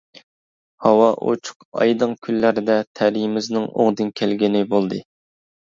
[0.85, 5.09] ھاۋا ئۇچۇق ئايدىڭ كۈنلەردە تەلىيىمىزنىڭ ئوڭدىن كەلگىنى بولدى.